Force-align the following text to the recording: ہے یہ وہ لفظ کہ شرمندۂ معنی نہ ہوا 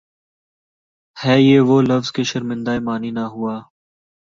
ہے 1.17 1.35
یہ 1.41 1.59
وہ 1.67 1.77
لفظ 1.81 2.11
کہ 2.11 2.23
شرمندۂ 2.23 2.75
معنی 2.83 3.11
نہ 3.11 3.25
ہوا 3.33 3.55